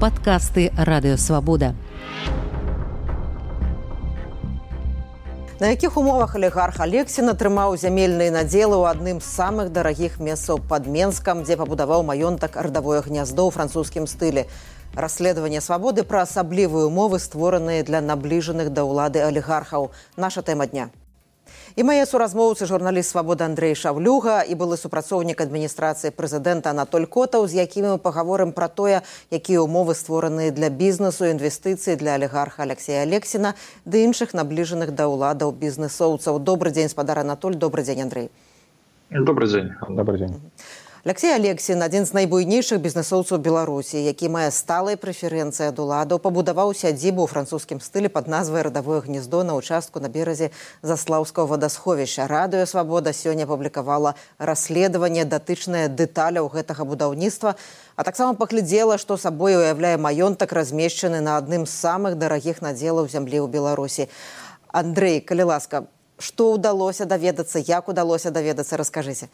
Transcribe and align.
падкасты 0.00 0.70
радыёвабода. 0.76 1.74
На 5.58 5.72
якіх 5.72 5.96
умовах 5.96 6.34
алігарх 6.36 6.80
Алексін 6.84 7.32
атрымаў 7.32 7.78
зямельныя 7.80 8.28
надзелы 8.28 8.76
ў 8.76 8.92
адным 8.92 9.22
з 9.24 9.28
самых 9.30 9.72
дарагіх 9.72 10.20
месцаў 10.20 10.60
пад 10.60 10.84
Менскам, 10.84 11.48
дзе 11.48 11.56
пабудаваў 11.56 12.04
маёнтак 12.04 12.60
ардавое 12.60 13.00
гняздо 13.00 13.48
ў 13.48 13.56
французскім 13.56 14.04
стылі. 14.04 14.44
Расследаванне 14.92 15.64
свабоды 15.64 16.04
пра 16.04 16.28
асаблівыя 16.28 16.92
умовы 16.92 17.16
створаныя 17.16 17.88
для 17.88 18.04
набліжаных 18.04 18.68
да 18.76 18.84
ўлады 18.84 19.24
алігархаў. 19.24 19.96
Наша 20.20 20.44
тэма 20.44 20.68
дня 20.68 20.92
і 21.76 21.84
мае 21.84 22.04
суразмоўцы 22.08 22.64
журналіст 22.66 23.12
свабода 23.12 23.44
Андрей 23.44 23.74
шавлюга 23.76 24.40
і 24.48 24.54
былы 24.56 24.80
супрацоўнік 24.80 25.42
адміністрацыі 25.44 26.10
прэзідэнта 26.16 26.72
анатоль 26.72 27.04
котаў 27.04 27.44
з 27.52 27.60
якімі 27.60 27.92
мы 27.94 27.98
пагаворым 28.00 28.56
пра 28.56 28.68
тое 28.72 29.04
якія 29.28 29.60
умовы 29.60 29.92
створаныя 29.92 30.56
для 30.56 30.72
бізнесу 30.72 31.28
інвестыцыі 31.28 32.00
для 32.00 32.16
алігарха 32.16 32.64
алексея 32.64 33.04
алексіна 33.04 33.52
ды 33.84 34.08
іншых 34.08 34.32
набліжаных 34.32 34.96
да 34.96 35.04
ўладаў 35.12 35.52
бізнесоўцаў 35.52 36.40
добрый 36.40 36.72
дзень 36.72 36.88
спадар 36.88 37.20
анатоль. 37.20 37.60
Добрый 37.60 37.84
дзень 37.84 38.08
Андрей 38.08 38.30
добрый 39.10 39.48
дзень 39.48 39.70
добрый 39.88 40.18
дзень 40.18 40.40
Алексей 41.06 41.30
Алексін, 41.30 41.82
адзін 41.86 42.02
з 42.02 42.16
найбуйнейшых 42.18 42.80
бізнесоўцаў 42.82 43.38
Беларусі, 43.38 43.94
які 44.02 44.26
мае 44.26 44.48
сталыя 44.50 44.98
прэферэнцыі 44.98 45.68
ад 45.70 45.78
уладаў, 45.78 46.18
пабудаваў 46.18 46.74
сядзібу 46.74 47.22
ў 47.22 47.30
французскім 47.30 47.78
стылі 47.78 48.10
пад 48.10 48.26
назвай 48.26 48.66
радавое 48.66 48.98
гнездо 49.06 49.44
на 49.46 49.54
ўчастку 49.54 50.02
на 50.02 50.10
беразе 50.10 50.50
заслаўскага 50.82 51.46
вадасховішча. 51.54 52.26
Радыё 52.26 52.66
свабода 52.66 53.14
сёння 53.14 53.46
апублікавала 53.46 54.16
расследаванне 54.42 55.22
датычнае 55.30 55.86
дэталяў 55.86 56.50
гэтага 56.50 56.82
будаўніцтва, 56.82 57.54
а 57.94 58.02
таксама 58.02 58.34
паглядзела, 58.34 58.98
што 58.98 59.14
сабой 59.14 59.54
уяўляе 59.62 60.02
маёнтак 60.02 60.50
размешчаны 60.50 61.22
на 61.22 61.38
адным 61.38 61.70
з 61.70 61.74
самых 61.86 62.18
дарагіх 62.18 62.58
надзелаў 62.66 63.06
зямлі 63.06 63.46
ў 63.46 63.48
Беларусі. 63.54 64.10
Андрей, 64.74 65.22
калі 65.22 65.54
ласка, 65.54 65.86
што 66.18 66.58
ўдалося 66.58 67.06
даведацца, 67.06 67.62
як 67.62 67.86
удалося 67.86 68.34
даведацца, 68.34 68.74
раскажыце. 68.74 69.30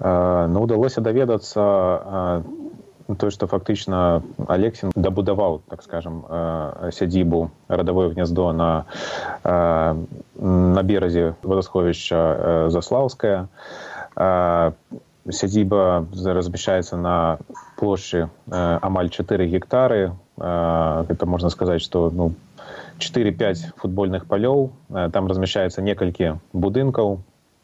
Ну 0.00 0.62
удалося 0.62 1.00
даведацца 1.00 2.42
тое 3.08 3.30
што 3.32 3.48
фактычна 3.48 4.20
алексін 4.52 4.92
дабудаваў 4.94 5.62
так 5.72 5.82
скажем 5.82 6.22
сядзібу 6.92 7.50
радавое 7.68 8.12
гняздо 8.12 8.52
на 8.52 8.84
на 9.44 10.82
беразе 10.84 11.34
вадасховішча 11.42 12.68
заслаўская 12.68 13.48
сядзіба 15.28 16.06
размяшчаецца 16.12 16.96
на 16.96 17.38
плошчы 17.76 18.28
амаль 18.50 19.10
4 19.12 19.46
гектары. 19.46 20.12
Гэта 20.38 21.26
можна 21.26 21.50
сказаць 21.50 21.82
што 21.82 22.10
ну 22.14 22.32
4-5 22.98 23.74
футбольных 23.76 24.26
палёў 24.26 24.70
там 25.12 25.26
размяшчаецца 25.28 25.82
некалькі 25.82 26.38
будынкаў 26.52 27.18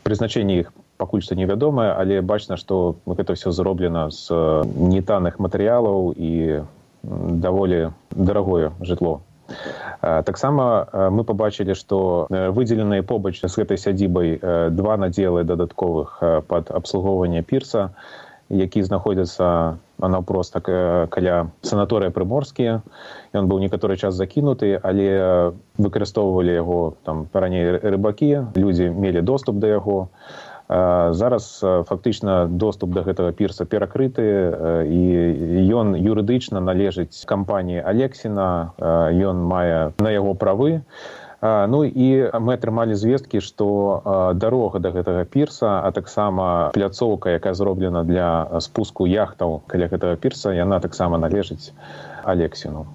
прызначэнне 0.05 0.65
іх 0.65 0.73
пакуль 0.97 1.23
што 1.23 1.34
невядомае 1.34 1.92
але 1.92 2.20
бачна 2.23 2.56
што 2.56 2.97
гэта 3.06 3.34
все 3.34 3.53
зроблена 3.53 4.11
з 4.11 4.31
нетанных 4.64 5.39
матэрыялаў 5.39 6.14
і 6.17 6.64
даволі 7.05 7.92
дарагое 8.11 8.73
жытло. 8.81 9.20
Таксама 10.01 10.89
мы 11.12 11.25
побачылі 11.25 11.77
што 11.77 12.27
выдзеленыя 12.31 13.05
побач 13.05 13.41
з 13.45 13.53
гэтай 13.53 13.77
сядзібай 13.78 14.39
два 14.73 14.97
надзелы 14.97 15.45
дадатковых 15.45 16.20
пад 16.48 16.70
абслугоўванне 16.70 17.42
пірса 17.42 17.91
які 18.48 18.83
знаходзяцца 18.84 19.77
наўпрост 19.98 20.53
так 20.53 20.69
каля 21.11 21.48
санаторыя 21.62 22.11
прыморскія. 22.11 22.83
Ён 23.33 23.48
быў 23.48 23.61
некаторы 23.62 23.97
час 23.97 24.14
закінуты 24.14 24.77
але 24.83 25.53
выкарыстоўвалі 25.79 26.53
яго 26.53 26.95
там 27.05 27.29
раней 27.33 27.79
рыбакі 27.79 28.52
людзі 28.55 28.90
мелі 28.90 29.20
доступ 29.20 29.57
да 29.61 29.69
яго 29.69 30.08
зараз 30.69 31.61
фактычна 31.61 32.47
доступ 32.48 32.97
да 32.97 33.02
гэтага 33.05 33.33
пірса 33.36 33.69
перакрыты 33.69 34.25
і 34.89 35.02
ён 35.77 35.92
юрыдычна 35.92 36.61
належыць 36.64 37.25
кампаніі 37.29 37.85
алексіна 37.85 38.73
ён 38.80 39.45
мае 39.45 39.92
на 40.01 40.11
яго 40.11 40.33
правы. 40.35 40.80
Ну 41.45 41.85
і 41.85 42.08
мы 42.41 42.57
атрымалі 42.57 42.97
звесткі 42.97 43.45
што 43.45 44.33
дарога 44.41 44.80
да 44.80 44.89
гэтага 44.89 45.29
пірса 45.29 45.85
а 45.85 45.92
таксама 45.92 46.73
пляцоўка 46.73 47.36
якая 47.36 47.52
зроблена 47.52 48.01
для 48.08 48.48
спуску 48.64 49.05
яхтаў 49.05 49.61
каля 49.69 49.92
гэтага 49.92 50.17
пірса 50.17 50.57
яна 50.57 50.81
таксама 50.81 51.20
належыць 51.20 51.77
алексіну. 52.25 52.89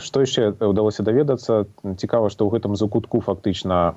Што 0.00 0.24
яшчэ 0.24 0.56
ўдалося 0.64 1.04
даведацца? 1.04 1.68
Цікава 1.84 2.32
што 2.32 2.48
ў 2.48 2.56
гэтым 2.56 2.72
закутку 2.80 3.20
фактычна 3.20 3.92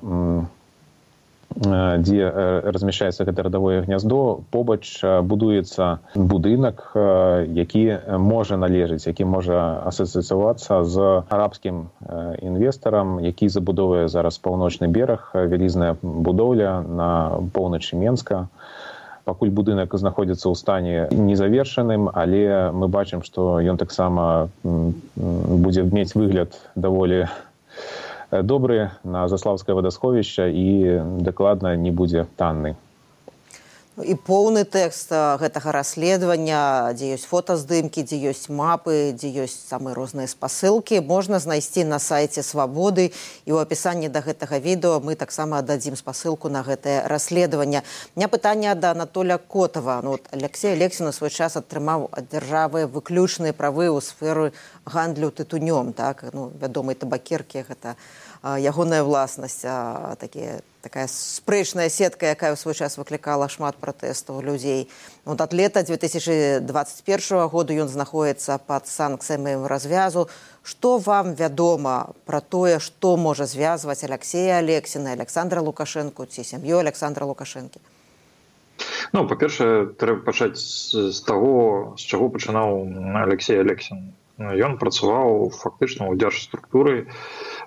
дзе 1.58 2.22
размяшчаецца 2.70 3.26
гэта 3.26 3.42
радавое 3.42 3.82
гняздо 3.82 4.46
побач 4.54 5.02
будуецца 5.02 5.98
будынак 6.14 6.94
які 6.94 7.82
можа 8.22 8.56
належыць 8.56 9.06
які 9.10 9.26
можа 9.26 9.82
асацыявацца 9.90 10.84
з 10.84 11.24
арабскім 11.28 11.90
інвестарам 12.42 13.18
які 13.24 13.48
забудовае 13.48 14.06
зараз 14.08 14.38
паўночны 14.38 14.86
бераг 14.86 15.30
вялізная 15.34 15.96
будоўля 16.02 16.80
на 16.82 17.10
поўначы 17.52 17.96
менска. 17.96 18.46
Пакуль 19.28 19.50
будынак 19.52 19.92
знаходзіцца 19.92 20.48
ў 20.48 20.54
стане 20.56 20.94
незавершаным 21.10 22.08
але 22.14 22.70
мы 22.70 22.88
бачым 22.88 23.26
што 23.26 23.58
ён 23.60 23.76
таксама 23.76 24.48
будзе 24.64 25.82
мець 25.84 26.14
выгляд 26.14 26.54
даволі 26.76 27.26
добры 28.30 28.90
на 29.04 29.28
заслаўскае 29.28 29.74
вадасховішча 29.78 30.46
і 30.48 30.66
дакладна 31.22 31.76
не 31.76 31.90
будзе 31.90 32.26
танны 32.36 32.76
і 34.04 34.14
поўны 34.14 34.62
тэкст 34.62 35.10
гэтага 35.10 35.72
расследавання 35.74 36.94
дзе 36.94 37.16
ёсць 37.16 37.26
фотаздымкі 37.26 38.04
дзе 38.06 38.18
ёсць 38.30 38.46
мапы 38.46 39.10
дзе 39.16 39.30
ёсць 39.44 39.56
самыя 39.70 39.94
розныя 39.96 40.30
спасылкі 40.30 41.00
можна 41.02 41.42
знайсці 41.42 41.82
на 41.88 41.98
сайце 41.98 42.46
свабоды 42.46 43.10
і 43.46 43.50
ў 43.50 43.58
апісанні 43.62 44.12
да 44.12 44.22
гэтага 44.22 44.62
відэо 44.62 45.02
мы 45.02 45.18
таксама 45.18 45.58
аддадзім 45.64 45.98
спасылку 45.98 46.48
на 46.48 46.62
гэтае 46.62 47.08
расследаванне. 47.10 47.82
Не 48.14 48.28
пытанне 48.28 48.74
да 48.74 48.92
анатоля 48.94 49.38
котова 49.38 50.00
ну, 50.04 50.18
алексей 50.30 50.72
алексей 50.72 51.04
на 51.04 51.12
свой 51.12 51.30
час 51.30 51.56
атрымаў 51.56 52.08
ад 52.12 52.30
дзяржавы 52.30 52.86
выключныя 52.86 53.52
правы 53.52 53.90
ў 53.90 53.98
сферы 53.98 54.52
гандлю 54.86 55.30
тытунём 55.30 55.92
так? 55.92 56.22
Ну 56.32 56.52
вядомай 56.54 56.94
табакеркі 56.94 57.66
гэта 57.66 57.96
ягоная 58.42 59.02
ўласнасць 59.02 59.66
такія 60.18 60.60
такая 60.82 61.06
спрэчная 61.10 61.88
сетка 61.90 62.30
якая 62.30 62.54
ў 62.54 62.58
свой 62.58 62.74
час 62.74 62.96
выклікала 62.96 63.50
шмат 63.50 63.76
пратэстаў 63.82 64.40
людзей 64.40 64.86
вот 65.24 65.40
ад 65.40 65.52
лета 65.52 65.82
2021 65.82 67.48
году 67.48 67.74
ён 67.74 67.88
знаходіцца 67.88 68.58
под 68.58 68.86
санкцыямі 68.86 69.66
развязу. 69.66 70.28
Что 70.62 70.98
вам 70.98 71.34
вядома 71.34 72.14
про 72.26 72.40
тое 72.40 72.78
что 72.78 73.16
можа 73.16 73.46
звязваць 73.46 74.04
алексея 74.04 74.58
алексіна 74.58 75.12
александра 75.12 75.60
лукашенко 75.60 76.26
ці 76.26 76.44
сям'ю 76.44 76.78
александра 76.78 77.26
лукашэнкі? 77.26 77.80
Ну 79.12 79.26
па-першае 79.26 79.90
трэба 79.98 80.22
пачаць 80.22 80.60
з 80.94 81.18
таго 81.26 81.96
з 81.98 82.06
чаго 82.06 82.28
пачынаў 82.30 82.86
алексей 83.24 83.58
алексін. 83.58 84.14
Ён 84.38 84.78
працаваў 84.78 85.50
фактычна 85.50 86.06
ў 86.06 86.14
дзяржструктуры 86.14 86.94
і 87.02 87.06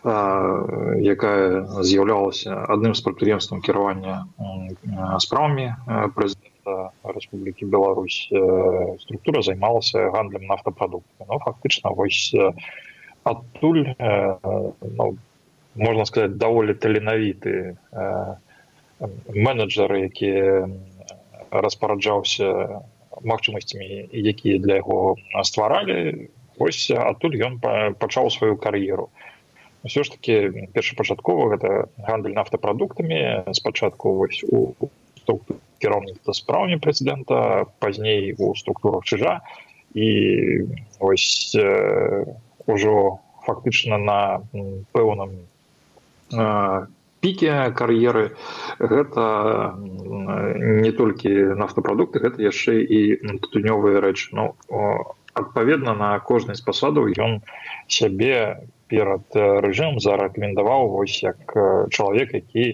якая 0.03 1.61
з'яўлялася 1.85 2.65
адным 2.73 2.95
з 2.97 3.01
прадпрыемствам 3.05 3.61
кіравання 3.61 4.25
справамі 5.21 5.77
прэзідэнта 6.17 6.89
Рэспублікі 7.05 7.69
Беларусь 7.69 8.25
структура 9.05 9.41
займалася 9.45 10.09
гандлем 10.09 10.49
нафтапрадуктаў 10.49 11.27
ну, 11.29 11.39
фактычна 11.45 11.93
вось 11.93 12.33
адтуль 13.23 13.93
ну, 14.01 15.17
можна 15.75 16.05
сказаць 16.09 16.37
даволі 16.41 16.73
таленавіты 16.73 17.77
менеджеры 19.29 20.09
які 20.09 20.33
распараджаўся 21.53 22.81
магчымасцямі 23.21 24.09
якія 24.09 24.57
для 24.57 24.81
яго 24.81 25.13
стваралі 25.45 26.29
ось 26.57 26.89
адтуль 26.89 27.37
ён 27.37 27.61
пачаў 28.01 28.33
сваю 28.33 28.57
кар'еру 28.57 29.11
ўсё 29.83 30.03
ж 30.03 30.13
таки 30.13 30.67
першапачаткова 30.73 31.57
гэта 31.57 31.69
гандаль 31.97 32.37
нафтапрадуктамі 32.37 33.49
спачатку 33.57 34.13
вось 34.21 34.43
у 34.45 34.73
кіраўніцтва 35.81 36.33
спраўні 36.37 36.77
прэзідэнта 36.77 37.65
пазней 37.81 38.33
у 38.37 38.53
структурах 38.55 39.05
чыжа. 39.05 39.41
І 39.93 40.67
ось 40.99 41.57
ужо 42.67 43.19
фактычна 43.45 43.97
на 43.97 44.19
пэўным 44.93 45.49
піке 47.21 47.55
кар'еры 47.77 48.37
гэта 48.79 49.25
не 49.77 50.91
толькі 50.91 51.57
нафтапрадукты 51.57 52.21
гэта 52.21 52.41
яшчэ 52.45 52.81
і 52.81 52.99
тытунёвыя 53.41 54.01
рэчы. 54.01 54.37
Ну 54.37 54.55
адпаведна 55.33 55.93
на 55.97 56.19
кожнай 56.19 56.55
з 56.55 56.63
пасадаў 56.65 57.09
ён 57.17 57.41
сябе 57.87 58.63
перад 58.91 59.39
рэжымом 59.65 59.99
зарэкамендаваў 60.03 60.91
вось 60.97 61.17
як 61.23 61.55
чалавек 61.95 62.35
які 62.41 62.65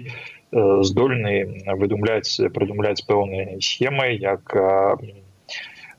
здольны 0.89 1.35
выдумляць 1.81 2.31
прыдумляць 2.57 3.05
пэўныя 3.09 3.59
схемы 3.69 4.07
як 4.17 4.57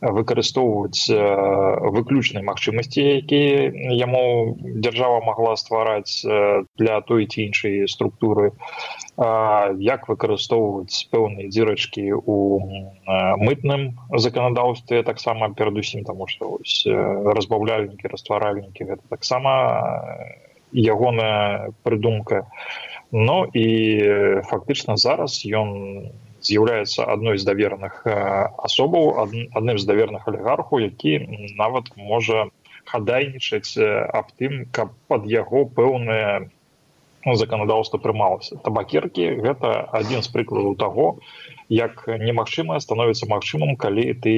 выкарыстоўваць 0.01 1.11
выключнай 1.95 2.43
магчымасці 2.47 3.03
якія 3.03 3.71
яму 3.99 4.55
дзяржава 4.63 5.21
могла 5.27 5.57
ствараць 5.59 6.23
для 6.79 7.01
той 7.03 7.27
ці 7.27 7.51
іншай 7.51 7.89
структуры. 7.91 8.53
Як 9.19 10.07
выкарыстоўваць 10.09 11.11
пэўныя 11.11 11.51
дзірачкі 11.51 12.15
у 12.15 12.37
мытным 13.43 13.99
заканадаўстве 14.15 15.03
таксама 15.03 15.51
перадусім 15.51 16.07
таму 16.07 16.31
што 16.31 16.63
разбаўляльнікі 17.35 18.07
растваральнікі 18.15 18.95
гэта 18.95 19.03
таксама 19.11 19.51
ягоная 20.73 21.75
прыдумка. 21.83 22.47
Ну 23.11 23.45
і 23.51 23.67
фактычна 24.47 24.97
зараз 25.01 25.43
ён 25.49 26.13
з'яўляецца 26.43 27.05
адной 27.05 27.39
з 27.39 27.45
даверных 27.49 28.03
асобаў 28.07 29.19
адным 29.25 29.79
з 29.79 29.85
даверных 29.89 30.29
алігарху 30.29 30.81
які 30.83 31.19
нават 31.59 31.91
можа 31.97 32.49
хадайнічаць 32.89 33.77
аб 33.79 34.31
тым 34.39 34.65
каб 34.73 34.95
под 35.09 35.27
яго 35.27 35.67
пэўнае 35.67 36.49
заканадаўства 37.27 37.99
прымалася. 37.99 38.57
Табакеркі 38.65 39.43
гэта 39.43 39.85
адзін 39.93 40.23
з 40.23 40.33
прыкладаў 40.33 40.79
таго 40.81 41.07
як 41.69 42.07
немагчымае 42.07 42.81
становіцца 42.81 43.29
магчымым 43.29 43.77
калі 43.77 44.07
ты 44.25 44.35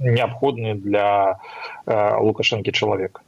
неабходны 0.00 0.74
для 0.74 1.38
лукашэнкі 1.86 2.72
чалавека 2.72 3.22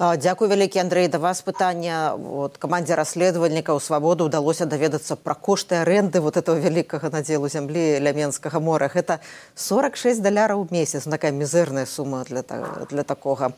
Дякую 0.00 0.48
вялікі 0.48 0.80
Андрэй 0.80 1.08
да 1.12 1.18
вас 1.20 1.42
пытання 1.44 2.16
вот 2.16 2.56
камандзе 2.56 2.96
расследавальнікаў 2.96 3.76
свабоду 3.84 4.32
ўдалося 4.32 4.64
даведацца 4.64 5.12
пра 5.12 5.36
кошты 5.36 5.76
аренды 5.76 6.24
вот 6.24 6.40
этого 6.40 6.56
вялікага 6.56 7.10
надзелу 7.12 7.52
зямлі 7.52 8.00
ляменскага 8.00 8.64
мора 8.64 8.88
гэта 8.88 9.20
46 9.60 10.24
даляраў 10.24 10.72
месяц. 10.72 11.04
Такая 11.04 11.36
мізэрная 11.36 11.84
сума 11.84 12.24
для 12.24 12.40
для 12.88 13.04
такога 13.04 13.52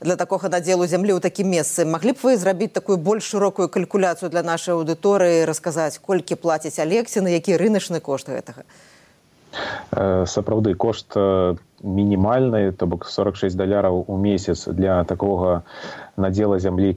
для 0.00 0.16
такога 0.16 0.50
надзелу 0.50 0.82
зямлі 0.90 1.14
ў 1.14 1.22
такім 1.22 1.54
месцы 1.54 1.86
маглі 1.86 2.18
б 2.18 2.26
вы 2.26 2.42
зрабіць 2.42 2.74
такую 2.74 2.98
больш 2.98 3.30
шырокую 3.30 3.70
калькуляцыю 3.70 4.34
для 4.34 4.42
нашай 4.42 4.74
аўдыторыі 4.74 5.46
расказаць 5.46 6.02
колькі 6.02 6.34
плаціць 6.34 6.82
алексіны 6.82 7.38
які 7.38 7.54
рыначны 7.54 8.02
кошт 8.02 8.34
гэтага 8.34 8.66
сапраўды 9.92 10.74
кошт 10.74 11.16
мінімальны 11.84 12.72
то 12.72 12.86
бок 12.86 13.04
46 13.04 13.56
даляраў 13.56 14.04
у 14.08 14.16
месяц 14.16 14.66
для 14.68 15.04
такога 15.04 15.62
надзела 16.16 16.58
зямлі 16.58 16.96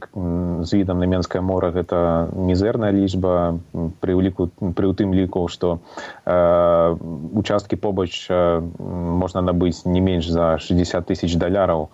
з 0.63 0.69
відам 0.73 0.99
на 1.03 1.07
менскае 1.11 1.41
мора 1.43 1.71
гэта 1.75 2.31
мізэрная 2.31 2.91
лічба 2.95 3.59
пры 3.99 4.15
ўліку 4.15 4.47
пры 4.55 4.85
ў 4.87 4.93
тым 4.95 5.11
ліку 5.11 5.47
што 5.51 5.79
э, 6.23 6.95
участкі 7.35 7.75
побач 7.75 8.31
э, 8.31 8.63
можна 9.23 9.43
набыць 9.43 9.83
не 9.83 9.99
менш 9.99 10.31
за 10.31 10.55
60 10.57 11.03
тысяч 11.03 11.35
даляраў 11.35 11.91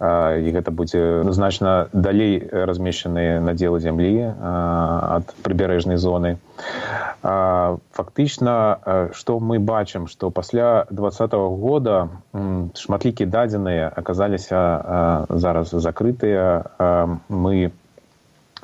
і 0.00 0.48
гэта 0.56 0.72
будзе 0.72 1.28
значна 1.28 1.92
далей 1.92 2.40
размешчаныя 2.40 3.40
надзелы 3.44 3.80
зямлі 3.84 4.32
ад 4.40 5.34
прыбярэжнай 5.44 6.00
зоны. 6.00 6.40
Фактычна 7.20 8.54
што 9.12 9.36
мы 9.44 9.60
бачым 9.60 10.08
што 10.08 10.30
пасля 10.32 10.88
двадцатого 10.88 11.52
года 11.52 12.08
шматлікі 12.32 13.28
дадзеныя 13.28 13.92
аказаліся 13.92 15.28
зараз 15.28 15.76
закрытыя 15.76 16.64
мы 17.28 17.72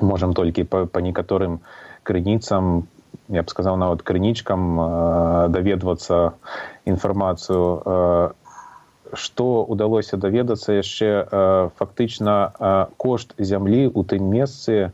можам 0.01 0.33
толькі 0.33 0.65
па, 0.65 0.89
некаторым 1.01 1.61
крыніцам 2.01 2.89
я 3.29 3.43
б 3.43 3.47
сказаў 3.53 3.77
нават 3.77 4.01
крынічкам 4.01 5.53
даведвацца 5.53 6.33
інфармацыю 6.89 7.61
што 9.13 9.65
ўдалося 9.67 10.17
даведацца 10.17 10.73
яшчэ 10.73 11.07
э, 11.07 11.69
фактычна 11.77 12.35
э, 12.51 12.85
кошт 12.97 13.33
зямлі 13.37 13.87
ў 13.91 14.01
тым 14.03 14.27
месцы 14.27 14.89
э, 14.89 14.91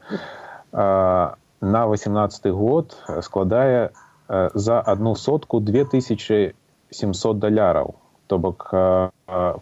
на 0.74 1.81
18 1.88 2.51
год 2.51 2.98
складае 3.24 3.92
за 4.27 4.80
одну 4.81 5.15
сотку 5.15 5.60
2700 5.60 7.39
даляраў 7.39 7.95
то 8.27 8.39
бок 8.39 8.71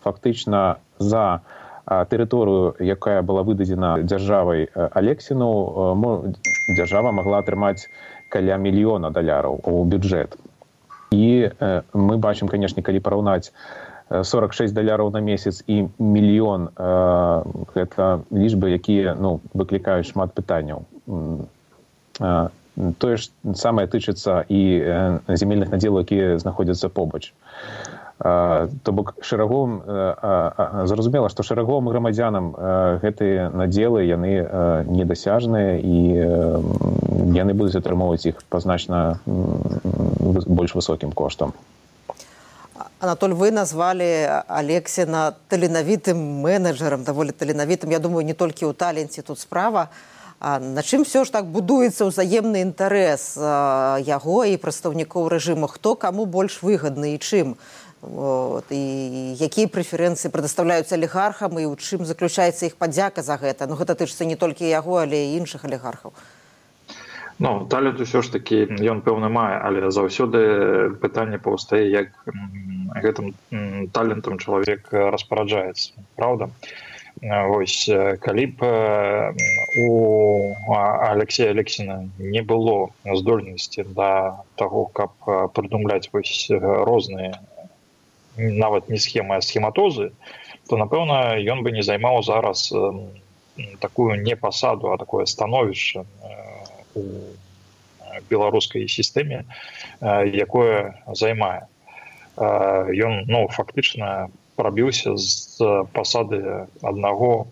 фактычна 0.01 0.77
за 0.97 1.41
тэрыторыю 1.85 2.73
якая 2.79 3.21
была 3.21 3.43
выдадзена 3.43 4.01
дзяржавай 4.01 4.69
алексіну 4.73 5.49
дзяржава 6.73 7.11
могла 7.11 7.41
атрымаць 7.45 7.89
каля 8.29 8.57
мільёна 8.57 9.11
даляраў 9.13 9.61
у 9.65 9.83
бюджэт 9.85 10.37
і 11.11 11.51
мы 11.93 12.17
бачым 12.17 12.47
канешне 12.47 12.81
калі 12.81 12.99
параўнаць 13.03 13.51
46 14.11 14.73
даляраў 14.75 15.11
на 15.15 15.21
месяц 15.23 15.63
і 15.67 15.87
мільён 15.99 16.67
э, 16.75 17.43
гэта 17.75 18.19
лічбы 18.31 18.75
якія 18.75 19.15
ну 19.15 19.39
выклікаюць 19.55 20.11
шмат 20.11 20.35
пытанняў 20.35 20.83
э, 21.07 22.49
тое 22.99 23.15
ж 23.15 23.31
самае 23.55 23.87
тычыцца 23.87 24.43
і 24.51 24.61
э, 24.83 25.19
земельных 25.31 25.71
надзелаў 25.71 26.03
якія 26.03 26.37
знаходзяцца 26.37 26.89
побач. 26.89 27.33
То 28.21 28.91
бок 28.93 29.17
шэраговым 29.25 29.81
зразумела 30.85 31.25
што 31.33 31.41
шэраговым 31.41 31.89
грамадзянам 31.89 32.53
гэтыя 33.01 33.49
надзелы 33.49 34.05
яны 34.05 34.45
недасяжныя 34.85 35.81
і 35.81 35.97
яны 37.33 37.57
будуць 37.57 37.81
атрымоўваць 37.81 38.29
іх 38.29 38.45
пазначна 38.45 39.17
больш 39.25 40.77
высокім 40.77 41.17
коштам 41.17 41.57
Анатоль 43.01 43.33
вы 43.33 43.49
назвалі 43.49 44.29
алексена 44.45 45.33
таленавітым 45.49 46.21
менеджерам 46.45 47.01
даволі 47.01 47.33
таленавітым 47.33 47.89
я 47.89 47.97
думаю 47.97 48.21
не 48.21 48.37
толькі 48.37 48.69
ў 48.69 48.77
таленце 48.77 49.25
тут 49.25 49.41
справа. 49.41 49.89
А 50.37 50.61
на 50.61 50.85
чым 50.85 51.01
все 51.01 51.25
ж 51.25 51.33
так 51.33 51.49
будуецца 51.49 52.05
ўзаемны 52.05 52.61
інтарэс 52.61 53.41
яго 54.05 54.45
і 54.45 54.53
прадстаўнікоў 54.61 55.33
рэжыму 55.33 55.65
хто 55.65 55.97
каму 55.97 56.29
больш 56.29 56.61
выгадны 56.61 57.17
і 57.17 57.17
чым? 57.17 57.57
Вот, 58.05 58.69
і 58.69 59.33
якія 59.33 59.65
прэферэнцыі 59.65 60.29
прадастаўляюцца 60.29 60.93
алігархам 60.93 61.57
і 61.57 61.73
ў 61.73 61.81
чым 61.81 62.05
заключаецца 62.05 62.69
іх 62.69 62.77
падзяка 62.77 63.25
за 63.25 63.41
гэта? 63.41 63.65
Ну 63.65 63.81
гэта 63.81 63.97
тычыцца 63.97 64.29
не 64.29 64.37
толькі 64.37 64.69
яго 64.69 65.01
але 65.01 65.41
іншых 65.41 65.65
алігархаў 65.65 66.13
Ну, 67.41 67.65
талент 67.65 67.97
ўсё 67.97 68.21
ж 68.21 68.29
такі 68.37 68.57
ён 68.85 68.99
пэўна 69.01 69.25
мае 69.33 69.57
але 69.65 69.89
заўсёды 69.89 70.93
пытанне 71.01 71.39
паўстае 71.41 71.89
як 71.89 72.13
гэтым 73.05 73.33
талентам 73.97 74.37
чалавек 74.37 74.91
распараджаецца 74.93 76.05
Праўда? 76.21 76.51
Вось 77.49 77.89
калі 78.21 78.45
б 78.59 78.69
у 79.85 79.89
Алексея 81.09 81.49
Алексіна 81.55 81.97
не 82.19 82.45
было 82.45 82.93
здольнасці 83.09 83.87
да 83.97 84.11
таго 84.61 84.85
каб 85.01 85.17
прыдумляць 85.57 86.13
вось 86.13 86.45
розныя 86.61 87.41
нават 88.37 88.93
не 88.93 89.01
схемы 89.01 89.41
схематозы 89.41 90.11
то 90.69 90.77
напэўна 90.77 91.41
ён 91.41 91.65
бы 91.65 91.73
не 91.73 91.81
займаў 91.81 92.21
зараз 92.21 92.69
такую 93.81 94.21
не 94.21 94.37
пасаду 94.45 94.93
а 94.93 95.01
такое 95.01 95.25
становішча 95.25 96.05
у 96.05 96.50
беларускай 98.29 98.87
сістэме 98.87 99.43
якое 100.01 100.95
займае. 101.13 101.67
Ён 102.37 103.25
ну 103.27 103.47
фактычна 103.51 104.29
прабіўся 104.55 105.15
з 105.17 105.85
пасады 105.93 106.67
аднаго 106.81 107.47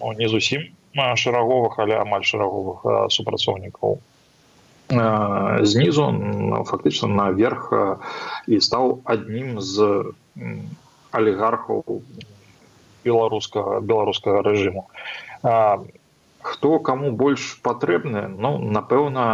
ну, 0.00 0.12
не 0.12 0.28
зусім 0.28 0.68
шараговых 0.94 1.78
але 1.78 1.98
амаль 2.00 2.24
шараговых 2.24 3.10
супрацоўнікаў. 3.10 3.98
Знізу 5.64 6.04
фактычна 6.68 7.08
наверх 7.08 7.72
і 8.46 8.60
стаў 8.60 9.00
аднім 9.04 9.60
з 9.60 10.12
алігархаў 11.10 11.82
беларускага 13.04 13.80
беларускага 13.80 14.44
рэжыму 14.44 14.86
хто 16.44 16.78
каму 16.78 17.10
больш 17.24 17.48
патрэбны 17.64 18.28
ну 18.44 18.58
напэўна 18.76 19.24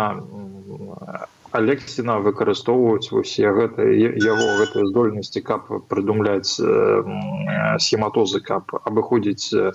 алексіна 1.50 2.18
выкарыстоўваюць 2.22 3.10
усе 3.20 3.50
гэта 3.56 3.82
яго 3.82 4.46
гэтыя 4.60 4.86
здольнасці 4.90 5.42
каб 5.48 5.66
прыдумляць 5.90 6.54
э, 6.62 6.68
схематозы 7.82 8.40
каб 8.46 8.70
абыходзіць 8.78 9.50
э, 9.50 9.72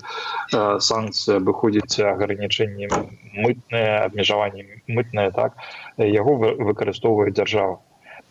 санкцыі 0.88 1.36
абыходзіць 1.36 2.00
агранічэнні 2.12 2.88
мытныя 3.44 3.92
абмежаванні 4.08 4.64
мытныя 4.88 5.36
так 5.36 5.60
яго 6.00 6.40
выкарыстоўвае 6.40 7.36
дзяржава. 7.36 7.76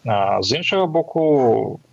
З 0.05 0.57
іншага 0.57 0.85
боку 0.85 1.21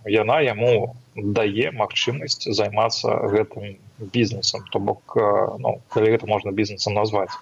яна 0.09 0.41
яму 0.45 0.97
дае 1.17 1.73
магчымасць 1.77 2.49
займацца 2.49 3.21
гэтым 3.33 3.77
бізнесам 4.13 4.65
то 4.71 4.79
бок 4.79 5.17
ну, 5.59 5.79
калі 5.89 6.13
гэта 6.17 6.27
можна 6.27 6.53
бізнесам 6.53 6.95
назваць. 6.95 7.33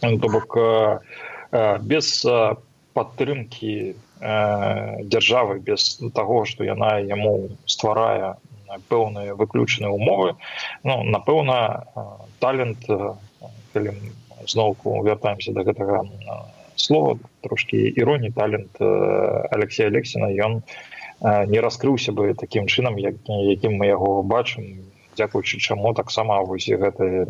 То 0.00 0.28
бок 0.28 0.58
без 1.82 2.26
падтрымки 2.94 3.94
дзяржавы 4.20 5.58
без 5.62 6.00
таго 6.14 6.44
што 6.44 6.66
яна 6.66 6.98
яму 6.98 7.54
стварае 7.66 8.34
пэўныя 8.90 9.34
выключаныя 9.38 9.92
умовы 9.94 10.34
ну 10.84 11.02
напэўна 11.16 11.86
талент 12.42 12.84
калі 13.72 13.94
зноўку 14.46 14.98
вяртаемся 15.06 15.52
до 15.52 15.64
гэтага 15.68 16.02
слова 16.76 17.18
трошки 17.46 17.76
іроні 18.02 18.30
талент 18.34 18.80
алексея 18.80 19.88
алексіна 19.88 20.28
ён 20.48 20.62
не 21.22 21.60
раскрыўся 21.60 22.12
бы 22.12 22.34
таким 22.34 22.66
чынам 22.66 22.98
як 22.98 23.14
якім 23.28 23.78
мы 23.78 23.86
яго 23.86 24.22
бачым 24.22 24.66
дзякуючы 25.18 25.60
чаму 25.60 25.94
таксама 25.98 26.40
вось 26.46 26.68
гэты 26.70 27.28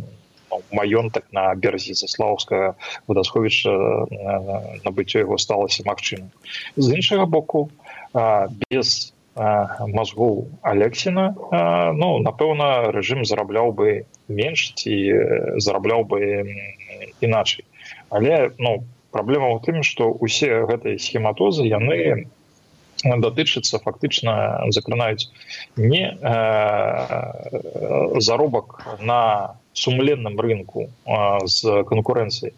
ну, 0.51 0.63
маёнтак 0.73 1.29
на 1.33 1.55
беразе 1.55 1.95
заслаўская 1.99 2.75
водасховішча 3.09 3.73
набыццё 4.85 5.25
яго 5.25 5.39
сталася 5.41 5.85
магчым 5.89 6.29
з 6.77 6.87
іншага 7.01 7.27
боку 7.27 7.69
без 8.71 9.13
мозгоў 9.39 10.49
алексіна 10.63 11.31
ну 11.95 12.09
напэўна 12.25 12.91
рэжым 12.95 13.25
зарабляў 13.25 13.73
бы 13.73 14.05
менш 14.29 14.73
ці 14.75 14.95
зарабляў 15.63 16.05
бы 16.05 16.21
іначай. 17.21 17.65
Але 18.11 18.51
ну 18.59 18.85
праблема 19.15 19.55
ў 19.55 19.59
тым 19.65 19.83
што 19.87 20.11
усе 20.11 20.65
гэтыя 20.69 20.99
схематозы 20.99 21.69
яны 21.71 22.27
датычыцца 23.05 23.79
фактычна 23.79 24.67
закранаюць 24.75 25.31
не 25.77 26.19
э, 26.19 26.21
заробак 28.21 28.99
на 29.01 29.57
сумленным 29.79 30.41
рынку 30.41 30.91
з 31.45 31.85
канкурэнцыяй. 31.87 32.53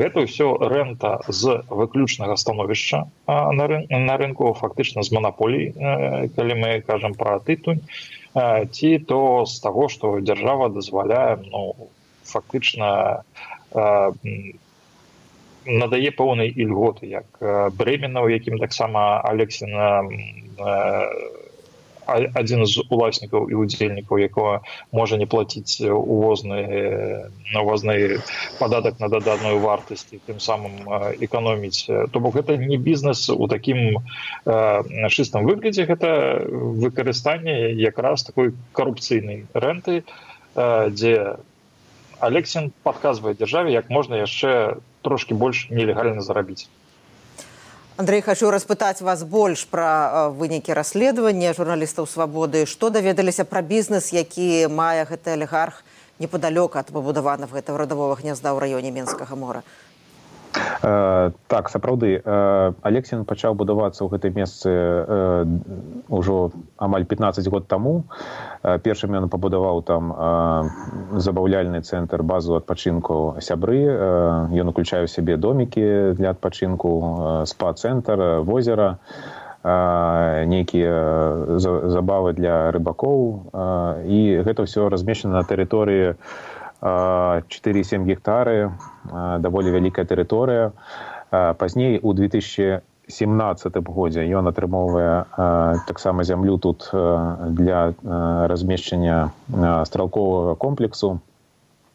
Гэта 0.00 0.24
ўсё 0.24 0.56
рэнта 0.56 1.20
з 1.28 1.60
выключнага 1.68 2.36
становішча 2.40 3.04
на, 3.28 3.64
рын, 3.68 3.84
на 3.90 4.16
рынку 4.16 4.56
фактычна 4.56 5.04
з 5.04 5.12
манаполій 5.12 5.76
калі 6.32 6.54
мы 6.56 6.80
кажам 6.80 7.12
пра 7.12 7.38
тытунь 7.44 7.84
ці 8.32 8.90
то 9.04 9.44
з 9.44 9.60
таго 9.60 9.88
што 9.92 10.16
дзяржава 10.24 10.72
дазваляе 10.72 11.44
ну, 11.44 11.92
фактычна 12.24 13.22
надае 15.66 16.10
пэўнай 16.10 16.48
ільготы 16.50 17.06
як 17.06 17.26
брэмена 17.78 18.22
у 18.22 18.28
якім 18.28 18.58
таксама 18.58 19.20
алексіна 19.22 20.08
адзін 22.06 22.66
з 22.66 22.82
уласнікаў 22.90 23.48
і 23.50 23.58
удзельнікаў 23.62 24.18
якога 24.18 24.60
можа 24.90 25.16
не 25.16 25.26
плаціць 25.26 25.80
увозны 25.86 27.30
навозны 27.54 28.18
падатак 28.58 29.00
на 29.00 29.08
дададную 29.08 29.58
вартасці 29.62 30.20
тым 30.26 30.40
самым 30.40 30.82
эканоміць. 31.22 31.86
То 31.86 32.20
бок 32.20 32.34
гэта 32.34 32.56
не 32.56 32.76
бізнес 32.76 33.30
у 33.30 33.46
такім 33.46 34.02
чыстым 34.44 35.46
выглядзе 35.46 35.86
гэта 35.86 36.42
выкарыстанне 36.50 37.72
якраз 37.78 38.26
такой 38.26 38.54
карупцыйнай 38.72 39.46
рэнты 39.54 40.02
дзе 40.56 41.38
алексін 42.18 42.72
падказвае 42.82 43.34
дзяржаве 43.34 43.72
як 43.72 43.90
можна 43.90 44.18
яшчэ 44.22 44.82
трошки 45.02 45.34
больш 45.34 45.68
нелегальна 45.70 46.22
зарабіць 46.22 46.68
Андрей 47.96 48.22
хочу 48.22 48.50
распытаць 48.50 49.04
вас 49.04 49.22
больш 49.22 49.64
пра 49.68 50.30
вынікі 50.32 50.72
расследавання 50.72 51.52
журналістаў 51.52 52.08
свабоды 52.08 52.64
што 52.66 52.88
даведаліся 52.90 53.44
пра 53.44 53.62
бізнес 53.62 54.12
які 54.16 54.68
мае 54.72 55.04
гэты 55.04 55.36
алігарх 55.36 55.84
непадалёк 56.18 56.76
ад 56.80 56.88
пабудаванага 56.94 57.52
гэтага 57.58 57.84
радавога 57.84 58.16
гнязда 58.22 58.56
ў 58.56 58.64
раёне 58.64 58.90
менскага 58.90 59.36
мора 59.36 59.62
Э, 60.82 61.30
так 61.46 61.68
сапраўды 61.70 62.18
э, 62.18 62.72
алексін 62.82 63.24
пачаў 63.24 63.54
будавацца 63.54 64.04
ў 64.04 64.08
гэтай 64.12 64.34
месцы 64.36 64.68
э, 64.68 65.46
ўжо 66.10 66.52
амаль 66.76 67.06
15 67.06 67.48
год 67.48 67.68
таму. 67.68 68.04
Першым 68.62 69.14
ён 69.16 69.28
пабудаваў 69.32 69.82
там 69.82 70.10
забаўляльны 71.18 71.82
цэнтр 71.82 72.22
базу 72.22 72.54
адпачынку 72.58 73.38
сябры. 73.40 73.80
Ён 74.54 74.70
уключае 74.70 75.06
сябе 75.08 75.36
домікі 75.36 76.14
для 76.18 76.30
адпачынку 76.30 76.90
спа-цэнтр 77.46 78.42
возера 78.46 78.98
нейкія 79.62 80.94
забавы 81.58 82.34
для 82.34 82.70
рыбакоў. 82.70 83.50
І 84.06 84.42
гэта 84.46 84.66
ўсё 84.66 84.90
размешчана 84.90 85.42
на 85.42 85.44
тэрыторыі 85.46 86.18
4,7 86.82 88.04
гектары 88.04 88.74
даволі 89.38 89.70
вялікая 89.70 90.04
тэрыторыя 90.04 90.72
пазней 91.30 92.00
у 92.02 92.12
2017 92.12 92.82
годзе 93.86 94.26
ён 94.26 94.50
атрымоўвае 94.50 95.24
таксама 95.86 96.24
зямлю 96.24 96.58
тут 96.58 96.90
для 96.92 97.94
размешчання 98.02 99.30
стралковага 99.86 100.54
комплексу 100.58 101.20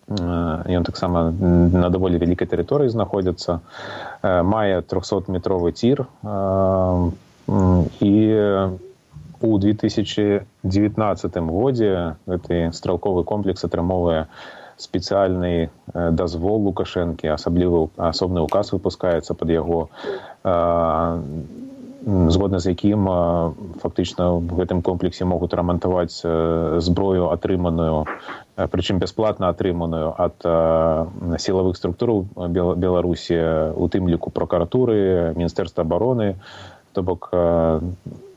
ён 0.07 0.83
таксама 0.87 1.35
на 1.35 1.89
даволі 1.91 2.15
вялікай 2.15 2.47
тэрыторыі 2.47 2.87
знаходзіцца 2.87 3.59
мае 4.23 4.81
300 4.87 5.27
метровы 5.27 5.75
цір 5.75 6.07
і 7.99 8.13
у 9.41 9.57
2019 9.57 11.37
годзе 11.51 12.15
гэты 12.25 12.71
стралковы 12.71 13.23
комплекс 13.27 13.67
атрымоўвае 13.67 14.31
спецыяльны 14.77 15.69
дазвол 15.93 16.61
лукашэнкі 16.69 17.33
асаблівы 17.33 17.89
асобны 17.97 18.45
указ 18.45 18.71
выпускаецца 18.71 19.33
под 19.33 19.49
яго 19.49 19.79
згодна 22.07 22.59
з 22.59 22.71
якім 22.71 23.09
фактычна 23.81 24.37
в 24.37 24.53
гэтым 24.61 24.81
комплексе 24.85 25.25
могуць 25.25 25.51
рамантаваць 25.57 26.21
зброю 26.79 27.33
атрыманую 27.33 28.05
прычым 28.55 29.01
бясплатна 29.01 29.49
атрыманую 29.49 30.13
ад 30.15 30.37
сілавых 31.41 31.75
структураў 31.75 32.23
беларусі 32.77 33.73
у 33.75 33.89
тым 33.89 34.07
ліку 34.07 34.29
прокуратуры 34.29 35.33
міністэрства 35.35 35.83
обороны 35.83 36.35
то 36.93 37.03
бок 37.03 37.33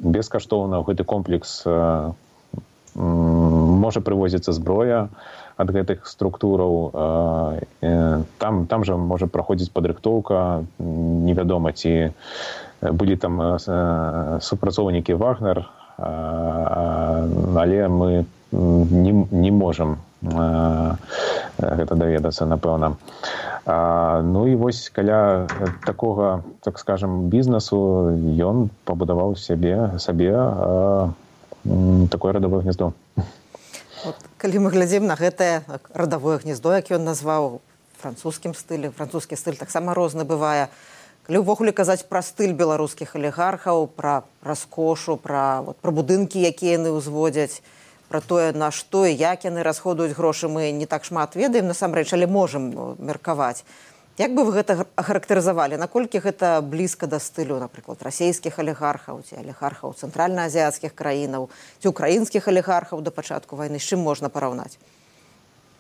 бескаштоўна 0.00 0.82
гэты 0.88 1.04
комплекс 1.04 1.62
можа 3.90 4.00
прывозіцца 4.06 4.54
зброя 4.54 5.10
ад 5.58 5.68
гэтых 5.74 6.06
структураў. 6.06 6.94
Там 8.38 8.66
там 8.70 8.86
жа 8.86 8.94
можа 8.94 9.26
праходзіць 9.26 9.74
падрыхтоўка 9.74 10.62
невядома 10.78 11.74
ці 11.74 12.14
былі 12.80 13.18
там 13.18 13.58
супрацоўнікі 13.58 15.18
вагнер 15.18 15.66
але 15.98 17.80
мы 17.90 18.24
не, 18.52 19.12
не 19.30 19.50
можам 19.50 19.98
гэта 20.22 21.98
даведацца 21.98 22.46
напэўна. 22.46 22.94
Ну 23.66 24.46
і 24.46 24.54
вось 24.54 24.88
каля 24.94 25.50
такога 25.84 26.46
так 26.62 26.78
скажем 26.78 27.28
бізнесу 27.28 28.14
ён 28.38 28.70
пабудаваў 28.86 29.36
сябе 29.36 29.98
сабе 29.98 30.32
такое 32.08 32.32
радавое 32.32 32.62
гнездо 32.64 32.94
Вот, 33.16 33.39
калі 34.40 34.64
мы 34.64 34.70
глядзім 34.72 35.04
на 35.04 35.20
гэтае 35.20 35.68
радавое 35.92 36.40
гнездо, 36.40 36.72
як 36.72 36.88
ён 36.96 37.04
назваў 37.04 37.60
французскім 38.00 38.56
стылі, 38.56 38.88
французскі 38.88 39.36
стыль 39.36 39.60
таксама 39.60 39.92
розны 39.92 40.24
бывае. 40.24 40.72
Калі 41.28 41.44
ўвогуле 41.44 41.76
казаць 41.76 42.08
пра 42.08 42.24
стыль 42.24 42.56
беларускіх 42.56 43.12
алігархаў, 43.20 43.84
пра 43.92 44.24
раскошу, 44.40 45.20
пра, 45.20 45.60
вот, 45.60 45.76
пра 45.84 45.92
будынкі, 45.92 46.40
якія 46.40 46.80
яны 46.80 46.96
ўзводзяць, 46.96 47.60
пра 48.08 48.24
тое, 48.24 48.56
на 48.56 48.72
што 48.72 49.04
і 49.04 49.12
як 49.12 49.44
яны 49.44 49.60
расходуюць 49.60 50.16
грошы, 50.16 50.48
мы 50.48 50.72
не 50.72 50.88
так 50.88 51.04
шмат 51.04 51.36
ведаем 51.36 51.68
насамрэч, 51.68 52.08
але 52.16 52.24
можам 52.24 52.96
меркаваць. 52.96 53.60
Як 54.20 54.34
бы 54.36 54.44
вы 54.44 54.52
гэта 54.52 54.84
ахарактарызавалі, 55.00 55.78
наколькі 55.80 56.20
гэта 56.20 56.60
блізка 56.60 57.06
да 57.08 57.16
стылю, 57.16 57.56
напрыклад, 57.56 58.02
расійскіх 58.04 58.58
алігархаў 58.60 59.22
ці 59.24 59.40
алігархаў 59.40 59.94
цэнтральна-азіяцкіх 59.96 60.92
краінаў 60.92 61.48
ці 61.80 61.88
украінскіх 61.88 62.48
алігархаў 62.52 63.00
да 63.00 63.14
пачатку 63.16 63.56
вайны 63.56 63.80
з 63.80 63.88
чым 63.88 64.04
можна 64.04 64.28
параўнаць? 64.28 64.76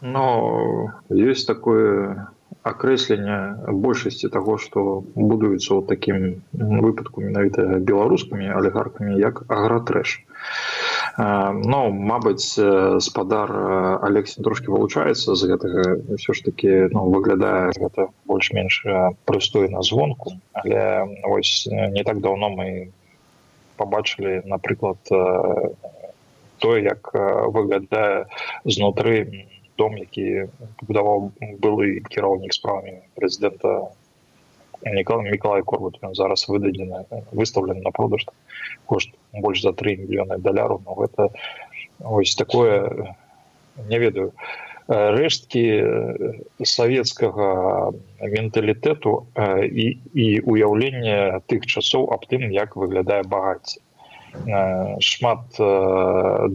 Ну 0.00 0.88
ёсць 1.12 1.44
такое 1.44 2.16
акрэсленне 2.64 3.76
большасці 3.76 4.32
таго, 4.32 4.56
што 4.56 5.04
будуецца 5.12 5.76
ў 5.76 5.80
такім 5.92 6.40
выпадку 6.56 7.20
менавіта 7.20 7.76
беларускімі 7.76 8.56
алігаркамі 8.56 9.20
як 9.20 9.44
агратрэш. 9.52 10.16
Ну 11.18 11.80
мабыць 11.90 12.54
спадар 13.02 13.50
алексей 14.06 14.44
трошки 14.44 14.70
вылучаецца 14.70 15.34
з 15.34 15.50
гэтага 15.50 15.82
ўсё 16.14 16.32
ж 16.32 16.38
таки 16.46 16.70
ну, 16.94 17.10
выглядае 17.10 17.74
гэта 17.74 18.08
больш-менш 18.30 18.84
прыстойна 19.26 19.82
звонку. 19.82 20.38
Але 20.54 21.08
вось 21.24 21.66
не 21.70 22.04
так 22.04 22.20
давно 22.20 22.50
мы 22.50 22.92
побачылі 23.76 24.42
напрыклад 24.46 25.00
тое 26.60 26.78
як 26.84 27.10
выглядае 27.56 28.26
знутры 28.64 29.48
дом 29.80 29.96
які 29.96 30.52
будаваў 30.84 31.32
былы 31.64 32.04
кіраўнік 32.12 32.52
справамі 32.52 33.00
прэзідэнта 33.16 33.90
Николай 34.84 35.30
Миколай 35.30 35.62
Корбут 35.62 35.98
зараз 36.12 36.46
выдадзена 36.48 37.04
выставлен 37.32 37.80
на 37.82 37.90
продаж 37.90 38.26
кошт 38.86 39.10
больш 39.32 39.62
за 39.62 39.72
3 39.72 39.96
мільёны 40.06 40.38
даляраў 40.38 40.82
но 40.86 40.94
гэта 40.94 41.30
ось 42.00 42.34
такое 42.34 43.14
не 43.88 43.98
ведаю. 43.98 44.32
Рэшткі 44.90 45.62
савецкага 46.66 47.92
менталітэту 48.18 49.12
і, 49.70 49.86
і 50.14 50.26
уяўлення 50.42 51.38
тых 51.46 51.66
часоў 51.70 52.10
аб 52.10 52.26
тым 52.26 52.50
як 52.50 52.74
выглядае 52.74 53.22
багацце. 53.22 53.78
Шмат 54.98 55.58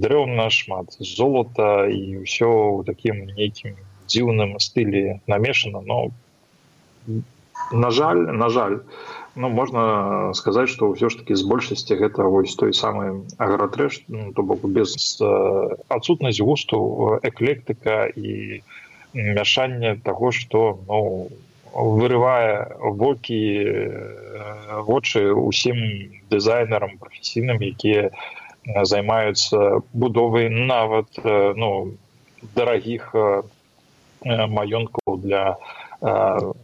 дрэўна 0.03 0.49
шмат 0.51 0.99
золота 0.99 1.87
і 1.87 2.27
ўсё 2.27 2.51
ў 2.51 2.83
такім 2.83 3.23
нейкім 3.39 3.79
дзіўным 4.07 4.59
стылі 4.59 5.19
намешана 5.27 5.81
но 5.81 6.11
на 7.71 7.89
жаль 7.91 8.21
на 8.43 8.49
жаль 8.49 8.79
ну 9.35 9.49
можна 9.49 10.33
сказаць 10.33 10.69
что 10.71 10.91
ўсё 10.91 11.09
ж 11.11 11.19
таки 11.21 11.35
з 11.35 11.43
большасці 11.43 11.99
гэта 11.99 12.23
вось 12.23 12.55
той 12.55 12.73
самы 12.73 13.27
агратрэш 13.37 14.03
ну, 14.07 14.31
то 14.33 14.43
бок 14.43 14.63
без 14.63 14.95
адсутнасць 15.89 16.39
густу 16.39 17.19
эклектыка 17.23 18.07
і 18.15 18.63
мяшання 19.13 19.95
того 20.03 20.31
что 20.31 20.79
ну 20.87 21.29
вырывае 21.75 22.79
вокі 22.79 23.43
вочы 24.87 25.27
усім 25.35 25.77
дызайнерам 26.31 26.95
прафесійным 26.99 27.59
якія 27.59 28.15
займаюцца 28.65 29.83
будовай 29.93 30.47
нават 30.49 31.11
ну 31.59 31.91
дарагіх 32.55 33.11
маёнкаў 34.23 35.19
для 35.19 35.43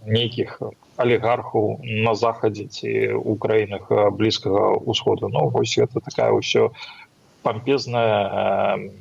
нейкіх 0.07 0.61
алігархаў 0.97 1.79
на 1.83 2.15
захадзе 2.15 2.67
ці 2.67 2.89
ў 3.15 3.37
краінах 3.39 3.87
блізкага 4.15 4.81
ўсходу. 4.83 5.29
Ну 5.29 5.47
вось 5.49 5.77
это 5.77 5.99
такая 6.03 6.31
ўсё 6.35 6.71
пампезная 7.43 8.91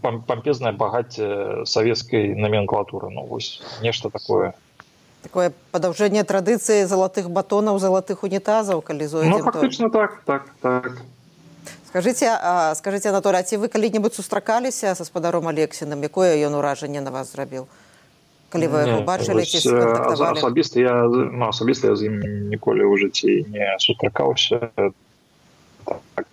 пампезная 0.00 0.72
багацце 0.72 1.64
савецкай 1.68 2.34
номенклатуры. 2.34 3.10
Ну 3.10 3.26
вось 3.26 3.60
нешта 3.82 4.10
такое. 4.10 4.54
Такое 5.22 5.52
падаўжэнне 5.70 6.24
традыцыі 6.24 6.88
залатых 6.88 7.30
батонаў 7.30 7.78
залатых 7.78 8.24
унітазаў 8.24 8.82
калі 8.82 9.06
зо 9.06 9.22
ну, 9.22 9.38
фактычна 9.38 9.90
так 9.90 10.22
так 10.24 10.48
так. 10.60 11.02
Скажите 11.86 12.32
скажите 12.74 13.12
анатолий 13.12 13.44
ці 13.44 13.60
вы 13.62 13.68
калі-небудзь 13.68 14.16
сустракаліся 14.16 14.94
са 14.96 15.04
спадаром 15.04 15.46
алексіным 15.46 16.02
якое 16.02 16.34
ён 16.42 16.58
уражанне 16.58 17.00
на 17.04 17.12
вас 17.12 17.30
зрабіў 17.32 17.68
калі 18.52 18.68
вы 18.68 18.78
яго 18.84 19.00
бачылі 19.08 19.44
ці 19.48 19.60
асабіста 20.36 20.80
я 20.80 20.94
ну, 21.08 21.48
асабіста 21.48 21.92
я 21.92 21.96
з 21.96 22.12
ім 22.12 22.20
ніколі 22.52 22.84
ў 22.84 22.94
жыцці 23.00 23.48
не 23.48 23.68
сустракаўся 23.80 24.72
так, 25.88 26.28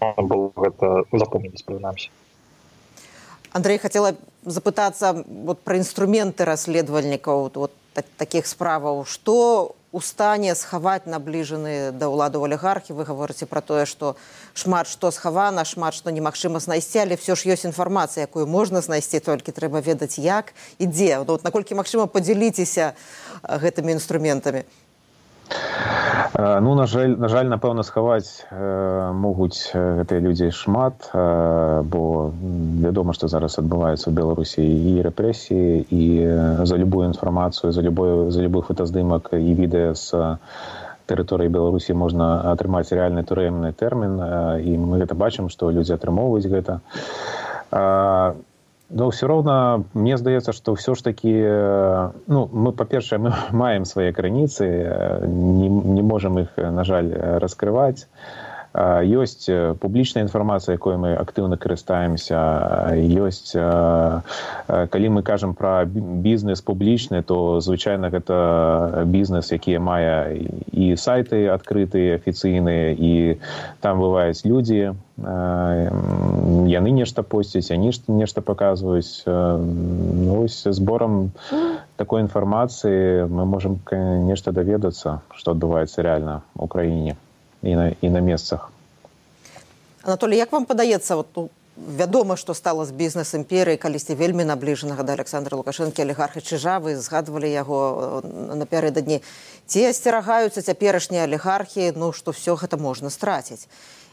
было 0.00 0.52
гэта 0.56 1.04
запомніць 1.12 1.64
прынамсі 1.68 2.08
Андрей 3.52 3.78
хацела 3.80 4.16
запытацца 4.44 5.12
вот 5.26 5.60
пра 5.64 5.76
інструменты 5.80 6.48
расследавальнікаў 6.48 7.50
вот 7.52 7.72
таких 8.16 8.48
справаў 8.48 9.04
што 9.04 9.76
у 9.96 10.00
стане 10.04 10.52
схаваць 10.52 11.08
набліжаны 11.08 11.88
да 11.96 12.12
ўладу 12.12 12.44
алігархі. 12.44 12.92
Вы 12.92 13.08
гаворыце 13.08 13.48
пра 13.48 13.64
тое 13.64 13.88
што 13.88 14.12
шмат 14.52 14.92
што 14.92 15.08
схавана 15.08 15.64
шмат 15.64 15.96
што 15.96 16.12
немагчыма 16.12 16.60
знайсці 16.60 17.08
але 17.08 17.16
все 17.16 17.32
ж 17.32 17.48
ёсць 17.56 17.64
інфармацыя 17.64 18.28
якую 18.28 18.44
можна 18.44 18.84
знайсці 18.84 19.24
толькі 19.24 19.56
трэба 19.56 19.80
ведаць 19.80 20.20
як 20.20 20.52
і 20.76 20.84
дзе. 20.84 21.24
Ну, 21.24 21.32
вот, 21.32 21.48
наколькі 21.48 21.80
магчыма 21.80 22.04
падзяліцеся 22.12 22.92
гэтымі 23.40 23.96
інструментамі. 23.96 24.68
Э, 24.68 25.95
ну 26.38 26.74
на 26.74 26.86
жаль 26.86 27.16
на 27.16 27.28
жаль 27.28 27.48
напэўна 27.48 27.82
схаваць 27.82 28.44
э, 28.50 29.12
могуць 29.12 29.72
э, 29.72 30.02
гэтыя 30.02 30.20
людзі 30.20 30.50
шмат 30.52 31.08
э, 31.12 31.82
бо 31.82 32.32
вядома 32.84 33.16
што 33.16 33.28
зараз 33.28 33.56
адбываецца 33.62 34.10
ў 34.10 34.16
беларусі 34.16 34.60
і 34.60 35.00
рэпрэсіі 35.06 35.86
і 35.88 36.02
за 36.68 36.76
любую 36.76 37.06
інфармацыю 37.08 37.72
за 37.72 37.80
любой 37.80 38.30
за 38.30 38.44
любых 38.44 38.68
фотаздымак 38.68 39.32
і 39.32 39.54
відэа 39.62 39.94
з 39.96 40.36
тэрыторыі 41.06 41.52
беларусі 41.52 41.94
можна 41.94 42.52
атрымаць 42.52 42.90
рэальны 42.90 43.22
турэмны 43.24 43.72
тэрмін 43.72 44.18
э, 44.20 44.28
і 44.66 44.76
мы 44.82 45.00
гэта 45.02 45.14
бачым 45.14 45.48
што 45.48 45.70
людзі 45.70 45.96
атрымоўваюць 45.96 46.50
гэта. 46.50 46.80
Э, 47.70 48.34
но 48.90 49.10
все 49.10 49.26
роўна 49.26 49.84
мне 49.94 50.16
здаецца 50.16 50.52
что 50.52 50.72
ўсё 50.76 50.94
ж 50.94 51.02
таки 51.02 51.32
ну 52.26 52.46
мы 52.52 52.72
па-першае 52.72 53.18
мы 53.18 53.32
маем 53.50 53.84
свае 53.84 54.12
крыніцы 54.12 54.66
не, 55.26 55.68
не 55.68 56.02
можем 56.02 56.38
их 56.38 56.56
на 56.56 56.84
жаль 56.84 57.12
раскрываць 57.42 58.06
ёсць 58.76 59.48
публічная 59.80 60.22
інфармацыя 60.28 60.76
якой 60.76 60.96
мы 61.00 61.16
актыўна 61.16 61.56
карыстаемся. 61.56 62.92
Ёсць 62.92 63.56
калі 63.56 65.08
мы 65.16 65.22
кажам 65.22 65.54
пра 65.56 65.88
бізнес 65.88 66.60
публічны 66.60 67.22
то 67.22 67.60
звычайна 67.60 68.12
гэта 68.12 69.04
бізнес 69.08 69.52
які 69.52 69.78
мае 69.80 70.44
і 70.72 70.92
сайты 70.96 71.48
адкрытыя 71.48 72.20
афіцыйныя 72.20 72.92
і 72.92 73.40
там 73.80 74.00
бываюць 74.04 74.44
людзі. 74.44 74.92
Яны 75.16 76.90
нешта 76.92 77.22
посцяць 77.22 77.72
они 77.72 77.92
нешта 78.08 78.40
паказваюць. 78.44 79.24
Ну, 79.26 80.44
зборам 80.48 81.32
такой 81.96 82.20
інфармацыі 82.20 83.24
мы 83.32 83.48
можемм 83.48 83.80
нешта 84.28 84.52
даведацца 84.52 85.24
што 85.32 85.56
адбываецца 85.56 86.04
рэальна 86.04 86.44
ў 86.60 86.68
краіне 86.68 87.16
і 87.66 87.74
на, 87.74 87.92
і 88.00 88.10
на 88.10 88.20
месцах 88.20 88.72
Анатолій 90.02 90.36
як 90.36 90.52
вам 90.52 90.64
падаецца 90.64 91.16
вот 91.16 91.26
ну, 91.36 91.50
вядома 91.76 92.36
што 92.36 92.54
стала 92.54 92.84
з 92.86 92.90
бізнес 92.90 93.34
імперыі 93.34 93.76
калісьці 93.76 94.14
вельмі 94.14 94.44
набліжанага 94.44 95.02
да 95.02 95.12
александра 95.12 95.58
лукашэнкі 95.58 96.02
алігархі 96.02 96.40
чыжа 96.40 96.78
вы 96.80 96.96
згадвалі 96.96 97.50
яго 97.50 98.22
напярэдадні 98.54 99.20
ці 99.66 99.84
асцерагаюцца 99.90 100.62
цяперашнія 100.62 101.28
алігархі 101.28 101.92
ну 101.96 102.12
што 102.16 102.30
все 102.30 102.56
гэта 102.56 102.80
можна 102.80 103.10
страціць 103.10 103.68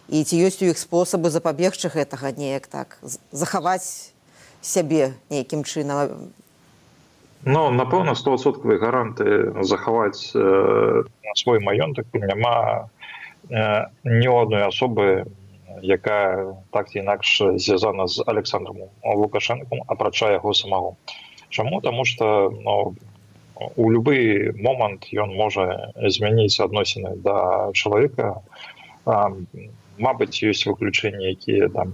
і 0.09 0.23
ці 0.23 0.35
ёсць 0.43 0.59
у 0.59 0.67
іх 0.73 0.77
спосабы 0.77 1.29
запабегчы 1.29 1.93
гэтага 1.93 2.35
неяк 2.35 2.67
так 2.67 2.97
захаваць 3.31 4.11
сябе 4.61 5.13
нейкім 5.29 5.63
чынам 5.63 6.33
Ну 7.45 7.67
напэўна 7.75 8.15
стосоткавыя 8.15 8.79
гаранты 8.79 9.51
захаваць 9.67 10.31
э, 10.31 11.03
свой 11.35 11.59
маёнтак 11.59 12.07
няма 12.15 12.87
ні 13.49 14.27
одной 14.27 14.63
асобы 14.67 15.25
якая 15.82 16.56
так 16.71 16.89
ці 16.89 16.99
інакш 16.99 17.41
звязана 17.56 18.08
з 18.08 18.23
александром 18.27 18.89
лукашэнкам 19.03 19.84
апрача 19.88 20.32
яго 20.32 20.53
самого 20.53 20.95
чаму 21.49 21.82
таму 21.82 22.06
что 22.06 22.49
ну, 22.49 22.95
у 23.75 23.91
любы 23.91 24.53
момант 24.58 25.10
ён 25.13 25.36
можа 25.36 25.91
змяніць 25.97 26.60
адносіны 26.60 27.15
да 27.17 27.71
чалавека 27.73 28.41
Мабыць 29.99 30.41
ёсць 30.41 30.65
выключэнні 30.65 31.29
якія 31.38 31.69
там 31.69 31.93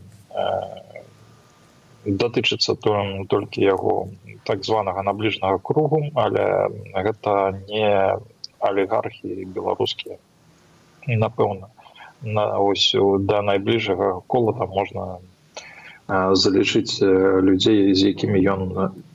датычацца 2.05 2.75
то 2.75 2.93
толькі 3.27 3.65
яго 3.65 4.07
так 4.45 4.63
званага 4.63 5.03
набліжнага 5.03 5.59
кругу 5.59 5.99
але 6.15 6.69
гэта 6.95 7.59
не 7.67 8.15
алігархі 8.59 9.45
беларускія 9.57 10.15
і 11.09 11.19
напэўна 11.25 11.69
на 12.37 12.45
ось 12.59 12.95
да 13.31 13.41
найбліжага 13.41 14.21
кола 14.27 14.53
там 14.59 14.69
можна 14.75 15.05
залічыць 16.43 16.99
людзей 17.47 17.93
з 17.95 18.13
якімі 18.13 18.41
ён 18.53 18.61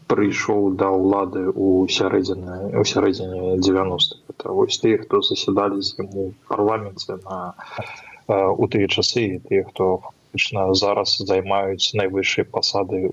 прыйшоў 0.09 0.75
да 0.81 0.89
ўлады 0.95 1.45
у 1.51 1.87
сярэдзіны 1.99 2.77
у 2.81 2.85
сярэдзіне 2.85 3.59
90 3.69 4.21
это 4.35 4.57
вось 4.59 4.79
тыя 4.83 5.01
хто 5.03 5.23
заседалі 5.23 5.81
з 5.83 5.97
яму 6.01 6.33
парламенце 6.49 7.19
на 7.25 7.55
у 8.29 8.69
тыя 8.75 8.89
часы 8.89 9.41
тыя 9.49 9.65
хто 9.71 9.89
фактычна 10.35 10.75
зараз 10.75 11.17
займаюць 11.31 11.95
найвышэйшыя 11.95 12.51
пасады 12.51 13.11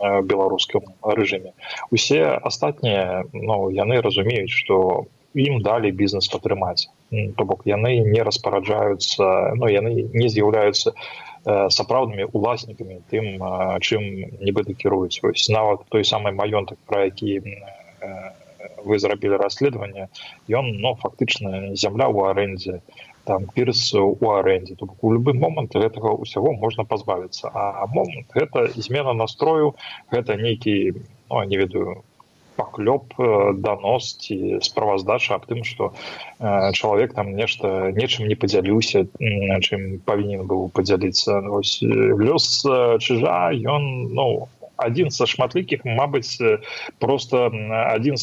беларускім 0.00 0.82
рэжыме. 1.02 1.52
Усе 1.90 2.22
астатнія 2.26 3.24
ну 3.32 3.70
яны 3.70 4.00
разумеюць 4.00 4.50
што 4.50 5.06
ім 5.34 5.60
далі 5.62 5.90
бізнес 5.90 6.28
падтрымаць 6.30 6.88
то 7.36 7.44
бок 7.44 7.66
яны 7.66 7.98
не 8.06 8.22
распараджаюцца 8.22 9.54
но 9.58 9.70
яны 9.70 10.08
не 10.14 10.28
з'яўляюцца 10.28 10.94
сапраўднымі 11.44 12.30
уласнікамі 12.32 13.00
тым 13.12 13.42
чым 13.84 14.02
нібыта 14.40 14.72
кіруюць. 14.72 15.20
Вось 15.22 15.48
нават 15.52 15.84
той 15.92 16.04
самы 16.04 16.32
маёнтак 16.32 16.78
пра 16.88 17.04
які 17.10 17.40
вы 18.84 18.98
зрабілі 18.98 19.36
расследаванне 19.40 20.08
ён 20.48 20.72
но 20.80 20.94
ну, 20.94 20.96
фактычна 21.02 21.76
зямля 21.76 22.08
ў 22.08 22.32
арэндзе 22.32 22.80
там 23.24 23.46
пірс 23.52 23.92
у 23.94 24.30
арэндзе 24.36 24.76
то 24.76 24.88
у 25.00 25.12
любы 25.12 25.34
момант 25.34 25.76
гэтага 25.76 26.16
ўсяго 26.16 26.52
можна 26.52 26.84
пазбавіцца. 26.84 27.50
А 27.52 27.84
момант 27.86 28.32
гэта 28.32 28.68
змена 28.76 29.12
настрою 29.12 29.74
гэта 30.12 30.36
нейкі 30.36 30.96
ну, 31.28 31.42
не 31.44 31.56
ведаю 31.56 32.04
паклёп 32.56 33.14
данос 33.66 34.16
ці 34.22 34.58
справаздача 34.62 35.34
аб 35.36 35.46
тым 35.50 35.64
што 35.64 35.92
э, 35.92 36.72
чалавек 36.72 37.14
там 37.14 37.34
нешта 37.36 37.92
нечым 37.98 38.28
не 38.30 38.36
падзяліўся 38.36 39.06
чым 39.60 40.00
павінен 40.08 40.46
быў 40.50 40.68
падзяліцца 40.74 41.40
лёс 41.44 42.48
чыжа 43.00 43.38
ён 43.76 44.14
ну 44.18 44.28
адзін 44.76 45.10
са 45.14 45.26
шматлікіх 45.30 45.84
мабыць 45.86 46.38
просто 46.98 47.46
адзін 47.48 48.18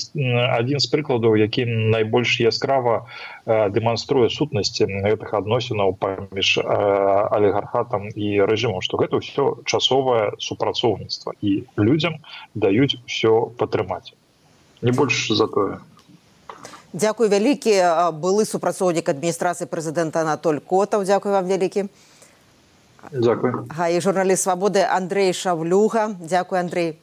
адзін 0.57 0.79
з 0.83 0.87
прыкладаў 0.91 1.37
якім 1.39 1.91
найбольш 1.95 2.39
яскрава 2.43 3.07
дэманструе 3.45 4.29
сутнасці 4.29 4.87
гэтых 5.07 5.33
адносінаў 5.41 5.95
паміж 6.03 6.57
алігархатам 6.61 8.09
і 8.15 8.27
рэжымам 8.51 8.83
што 8.85 8.99
гэта 9.01 9.21
ўсё 9.23 9.63
часовае 9.65 10.31
супрацоўніцтва. 10.39 11.33
І 11.41 11.63
людзям 11.77 12.19
даюць 12.55 12.99
усё 13.07 13.51
падтрымаць 13.57 14.11
не 14.82 14.92
больш 14.92 15.32
за 15.32 15.46
тое 15.46 15.78
Дякую 16.92 17.28
вялікі 17.28 17.72
былы 18.16 18.46
супрацоўнік 18.48 19.08
адміністрацыі 19.12 19.68
прэзідэнта 19.68 20.22
Анатоль 20.24 20.60
котаў 20.64 21.04
дзякую 21.04 21.34
вам 21.34 21.44
вялікі 21.44 21.88
і 23.12 24.00
журналіст 24.00 24.42
свабоды 24.48 24.80
Андрей 24.80 25.32
шавлюга 25.32 26.16
дзякуй 26.20 26.60
Андрей 26.60 26.98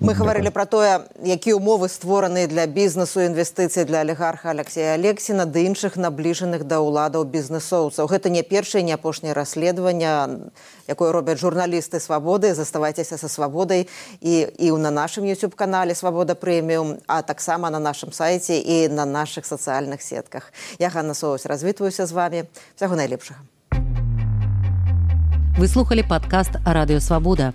Мы 0.00 0.14
гаварылі 0.14 0.50
пра 0.50 0.66
тое 0.66 1.06
якія 1.22 1.54
умовы 1.54 1.88
створаны 1.88 2.46
для 2.50 2.66
бізнесу 2.66 3.20
інвестыцый 3.22 3.84
для 3.84 4.02
алігарха 4.02 4.50
алексея 4.50 4.94
алексіна 4.94 5.46
ды 5.46 5.70
іншых 5.70 5.94
набліжаных 5.94 6.66
да 6.66 6.82
ўладаў 6.82 7.24
бізнесоўцаў 7.30 8.10
гэта 8.10 8.28
не 8.28 8.42
першае 8.42 8.82
не 8.82 8.92
апошняе 8.92 9.34
расследаванне 9.38 10.50
якое 10.90 11.12
робяць 11.12 11.38
журналісты 11.38 12.02
свабоды 12.02 12.54
заставайцеся 12.54 13.18
са 13.18 13.28
свабодай 13.28 13.86
і 14.20 14.50
і 14.58 14.72
на 14.82 14.90
нашым 14.90 15.24
youtube 15.30 15.54
канале 15.54 15.94
свабода 15.94 16.34
прэміум 16.34 16.98
а 17.06 17.22
таксама 17.22 17.70
на 17.70 17.78
нашым 17.78 18.10
сайце 18.10 18.58
і 18.58 18.88
на 18.88 19.06
наших 19.06 19.46
сацыяльных 19.46 20.02
сетках 20.02 20.52
я 20.78 20.88
Ганна 20.88 21.14
соус 21.14 21.46
развітваюся 21.46 22.06
з 22.06 22.12
вами. 22.12 22.44
Всяго 22.76 22.96
найлепшага 22.96 23.40
Вы 25.56 25.68
слухали 25.68 26.02
падкаст 26.02 26.50
радыёвабода. 26.66 27.54